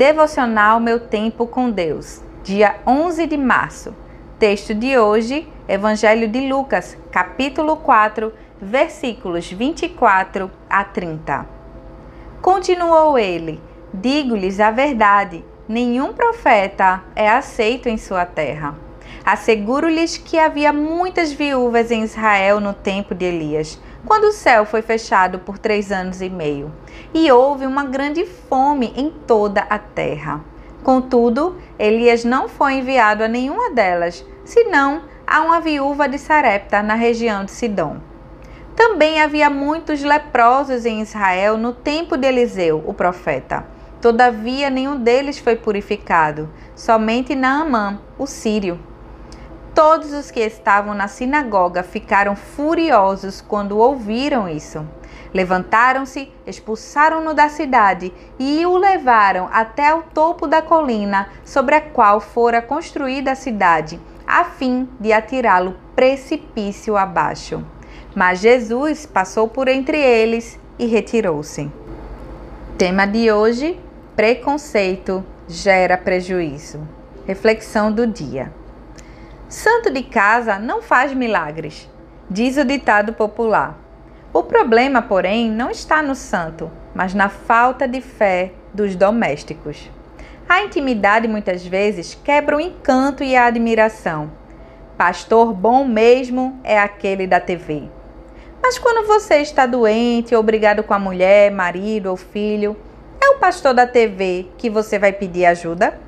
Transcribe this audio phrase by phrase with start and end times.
[0.00, 3.94] Devocional Meu Tempo com Deus, dia 11 de março.
[4.38, 11.46] Texto de hoje, Evangelho de Lucas, capítulo 4, versículos 24 a 30.
[12.40, 13.60] Continuou ele:
[13.92, 18.74] Digo-lhes a verdade, nenhum profeta é aceito em sua terra.
[19.24, 24.82] Asseguro-lhes que havia muitas viúvas em Israel no tempo de Elias, quando o céu foi
[24.82, 26.72] fechado por três anos e meio,
[27.12, 30.40] e houve uma grande fome em toda a terra.
[30.82, 36.94] Contudo, Elias não foi enviado a nenhuma delas, senão a uma viúva de Sarepta, na
[36.94, 37.98] região de Sidom.
[38.74, 43.66] Também havia muitos leprosos em Israel no tempo de Eliseu, o profeta.
[44.00, 48.80] Todavia, nenhum deles foi purificado, somente Naamã, o sírio.
[49.82, 54.86] Todos os que estavam na sinagoga ficaram furiosos quando ouviram isso.
[55.32, 62.20] Levantaram-se, expulsaram-no da cidade e o levaram até o topo da colina sobre a qual
[62.20, 67.64] fora construída a cidade, a fim de atirá-lo precipício abaixo.
[68.14, 71.72] Mas Jesus passou por entre eles e retirou-se.
[72.76, 73.80] Tema de hoje:
[74.14, 76.86] preconceito gera prejuízo.
[77.26, 78.59] Reflexão do dia.
[79.50, 81.90] Santo de casa não faz milagres,
[82.30, 83.76] diz o ditado popular.
[84.32, 89.90] O problema, porém, não está no santo, mas na falta de fé dos domésticos.
[90.48, 94.30] A intimidade muitas vezes quebra o encanto e a admiração.
[94.96, 97.88] Pastor bom mesmo é aquele da TV.
[98.62, 102.76] Mas quando você está doente ou brigado com a mulher, marido ou filho,
[103.20, 105.98] é o pastor da TV que você vai pedir ajuda?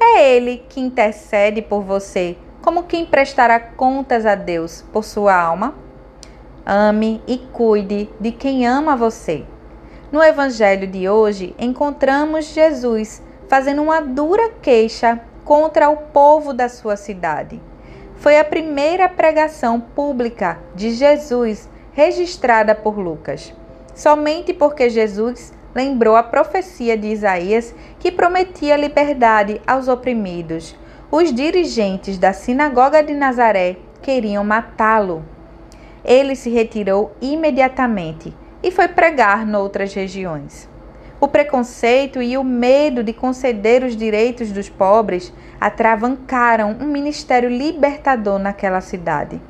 [0.00, 5.74] É ele que intercede por você, como quem prestará contas a Deus por sua alma?
[6.64, 9.44] Ame e cuide de quem ama você.
[10.12, 16.96] No Evangelho de hoje, encontramos Jesus fazendo uma dura queixa contra o povo da sua
[16.96, 17.60] cidade.
[18.16, 23.52] Foi a primeira pregação pública de Jesus registrada por Lucas,
[23.94, 30.76] somente porque Jesus lembrou a profecia de Isaías que prometia liberdade aos oprimidos.
[31.10, 35.24] Os dirigentes da sinagoga de Nazaré queriam matá-lo
[36.04, 40.68] ele se retirou imediatamente e foi pregar noutras regiões.
[41.20, 48.38] O preconceito e o medo de conceder os direitos dos pobres atravancaram um ministério libertador
[48.38, 49.40] naquela cidade.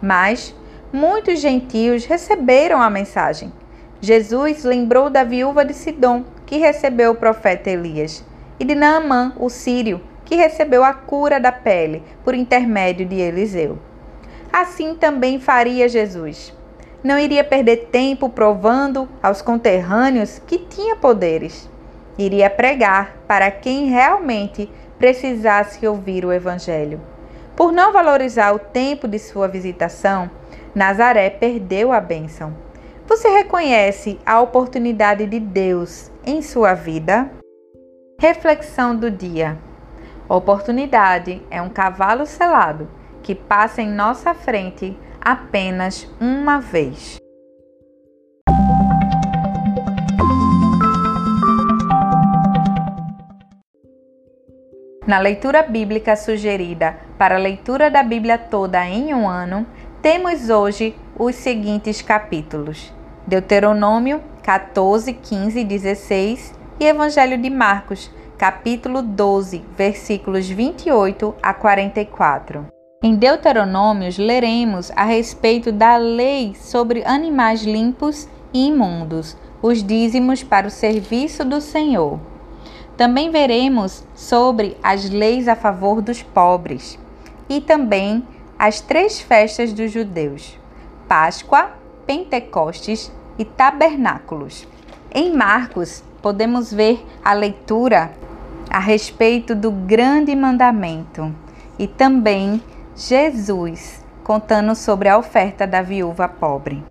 [0.00, 0.54] Mas
[0.90, 3.52] muitos gentios receberam a mensagem.
[4.00, 8.24] Jesus lembrou da viúva de Sidom, que recebeu o profeta Elias,
[8.58, 10.00] e de Naamã, o sírio,
[10.30, 13.76] que recebeu a cura da pele por intermédio de Eliseu.
[14.52, 16.56] Assim também faria Jesus.
[17.02, 21.68] Não iria perder tempo provando aos conterrâneos que tinha poderes.
[22.16, 24.70] Iria pregar para quem realmente
[25.00, 27.00] precisasse ouvir o Evangelho.
[27.56, 30.30] Por não valorizar o tempo de sua visitação,
[30.72, 32.54] Nazaré perdeu a bênção.
[33.08, 37.28] Você reconhece a oportunidade de Deus em sua vida?
[38.20, 39.58] Reflexão do dia:
[40.30, 42.88] Oportunidade é um cavalo selado
[43.20, 47.18] que passa em nossa frente apenas uma vez.
[55.04, 59.66] Na leitura bíblica sugerida para a leitura da Bíblia toda em um ano,
[60.00, 62.94] temos hoje os seguintes capítulos:
[63.26, 68.08] Deuteronômio 14, 15 e 16 e Evangelho de Marcos,
[68.40, 72.68] capítulo 12, versículos 28 a 44.
[73.02, 80.66] Em Deuteronômios, leremos a respeito da lei sobre animais limpos e imundos, os dízimos para
[80.66, 82.18] o serviço do Senhor.
[82.96, 86.98] Também veremos sobre as leis a favor dos pobres
[87.46, 88.26] e também
[88.58, 90.58] as três festas dos judeus:
[91.06, 91.72] Páscoa,
[92.06, 94.66] Pentecostes e Tabernáculos.
[95.14, 98.18] Em Marcos, podemos ver a leitura
[98.70, 101.34] a respeito do grande mandamento
[101.78, 102.62] e também
[102.94, 106.82] Jesus, contando sobre a oferta da viúva pobre.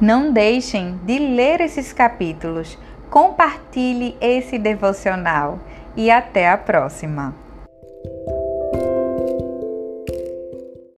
[0.00, 2.78] Não deixem de ler esses capítulos,
[3.08, 5.58] compartilhe esse devocional
[5.96, 7.34] e até a próxima!